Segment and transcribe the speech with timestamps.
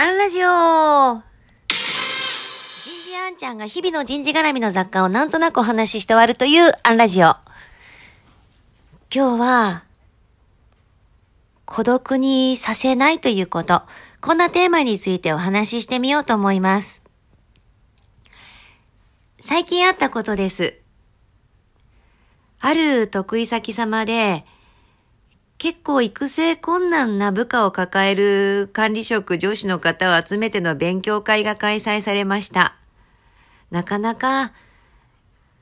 [0.00, 0.48] アンラジオ
[1.66, 1.74] 人
[3.10, 7.34] 事アンちゃんが日々の人事絡みの雑貨をなんとなくお話しして終わるというアンラジオ。
[9.12, 9.82] 今日は、
[11.64, 13.82] 孤独にさせないということ。
[14.20, 17.02] こんなテーマについてお話ししてみようと思います。
[19.40, 20.78] 最近あったことです。
[22.60, 24.44] ある得意先様で、
[25.58, 32.76] 結構育成困難な部下を抱える管理職上司の方を集めての勉強会が開催されました。
[33.72, 34.52] なかなか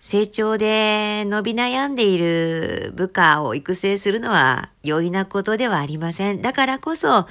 [0.00, 6.40] 成長で伸び悩んでいる部下を育成するのは容易なことではありません。
[6.40, 7.26] だからこそ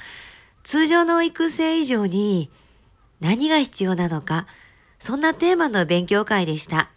[0.62, 2.50] 通常の育成以上に
[3.20, 4.46] 何が必要なのか、
[4.98, 6.90] そんなテーマの勉強会でした。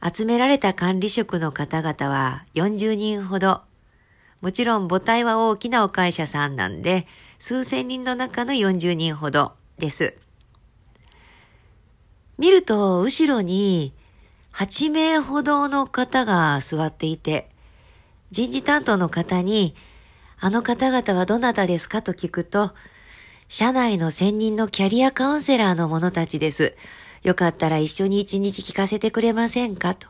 [0.00, 3.62] 集められた管理職の方々は40人ほど。
[4.40, 7.06] もちろん母体は大きなお会社さんなんで、
[7.38, 10.14] 数千人の中の40人ほどです。
[12.38, 13.94] 見ると、後ろに
[14.52, 17.50] 8名ほどの方が座っていて、
[18.30, 19.74] 人事担当の方に、
[20.38, 22.72] あの方々はどなたですかと聞くと、
[23.48, 26.74] 社内の専任のキャリアカウンセラーの者たちです。
[27.22, 30.08] よかったら一緒に一日聞かせてくれませんかと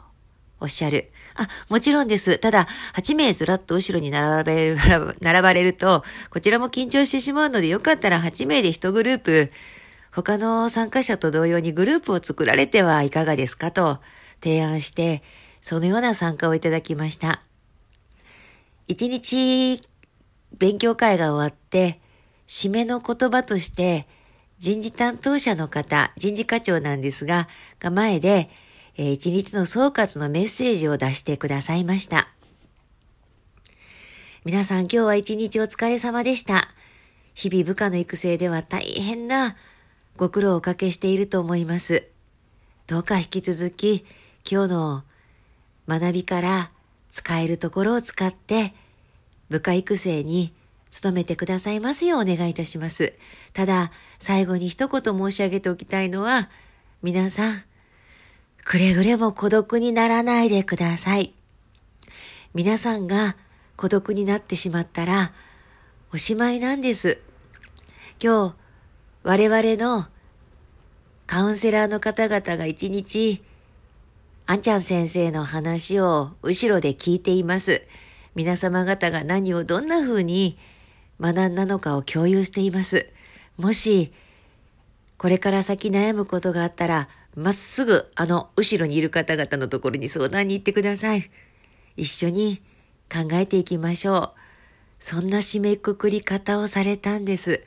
[0.61, 1.11] おっしゃる。
[1.37, 2.39] あ、もちろんです。
[2.39, 4.79] ただ、8名ずらっと後ろに並べる、
[5.21, 9.53] 並ばれると、こちらも緊張してしまうので、よかったら8名で1グループ、
[10.11, 14.01] 他の参加者と同様にグループを作られてはいかがですかと
[14.43, 15.23] 提案して、
[15.61, 17.43] そのような参加をいただきました。
[18.89, 19.81] 一日
[20.57, 22.01] 勉強会が終わって、
[22.47, 24.07] 締めの言葉として、
[24.59, 27.49] 人事担当者の方、人事課長なんですが、
[27.79, 28.49] が前で、
[28.99, 32.29] えー、一日の総括のメッセージを出してくださいました。
[34.45, 36.69] 皆さん今日は一日お疲れ様でした。
[37.35, 39.57] 日々部下の育成では大変な
[40.17, 42.09] ご苦労をおかけしていると思います。
[42.87, 44.07] どうか引き続き
[44.51, 45.05] 今日の
[45.89, 46.71] 学びから
[47.11, 48.73] 使えるところを使って
[49.51, 50.55] 部下育成に
[51.03, 53.15] 努めてくださいますようお願いいたします。
[53.53, 56.49] ただ、最後に一言申し上げておきたいのは、
[57.03, 57.63] 皆さん、
[58.67, 61.33] くれぐれも孤独にならないでください。
[62.53, 63.37] 皆さんが
[63.77, 65.33] 孤独になってしまったら、
[66.13, 67.21] おしまいなんです。
[68.21, 68.55] 今日、
[69.23, 70.09] 我々の
[71.29, 73.41] カウンセラーの方々が一日、
[74.47, 77.83] あんちゃん先生の話を後ろで聞いています。
[78.35, 80.59] 皆様方が何をどんな風に
[81.21, 83.13] 学んだのかを共有しています。
[83.59, 84.13] もし、
[85.19, 91.31] これから先悩むことがあったら、まっすぐあの後ろにいる方々のところに相談に行ってください。
[91.97, 92.63] 一緒に
[93.13, 94.41] 考えていきましょう。
[95.01, 97.63] そんな締めくくり方をされたんです。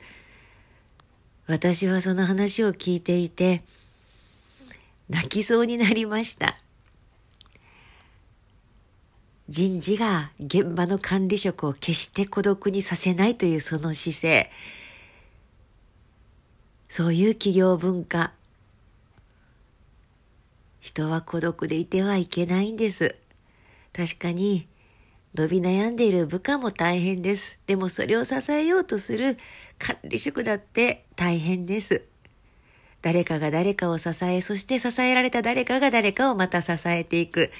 [1.46, 3.62] 私はその話を聞いていて、
[5.08, 6.58] 泣きそうになりました。
[9.48, 14.50] 人事が現場の管理職を決して孤独にさせないというその姿勢。
[16.88, 18.32] そういう企業文化。
[20.80, 23.16] 人は孤独でいてはいけないんです。
[23.92, 24.66] 確かに、
[25.34, 27.60] 伸び悩んでいる部下も大変です。
[27.66, 29.38] でもそれを支えようとする
[29.78, 32.02] 管理職だって大変です。
[33.02, 37.50] 誰かが誰かを支え、そして支えられた誰かが誰かをまた支えていく。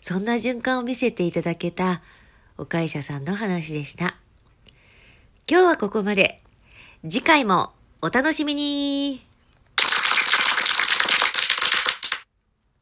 [0.00, 2.02] そんな循環を見せていただけた
[2.56, 4.16] お会社さんの話でした。
[5.50, 6.40] 今日はここまで。
[7.08, 7.72] 次回も
[8.02, 9.27] お楽しみに